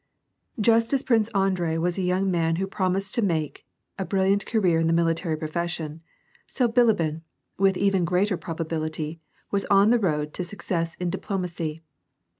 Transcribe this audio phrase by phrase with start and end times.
[0.59, 3.67] Just as Prince Andrei was a young man who promised to make
[3.99, 6.01] a brilliant career in the military profession,
[6.47, 7.21] so Bilibin,
[7.59, 11.83] with even greater probability, was on the road to success in diplo macy.